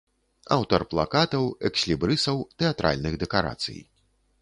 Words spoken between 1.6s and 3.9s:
экслібрысаў, тэатральных дэкарацый.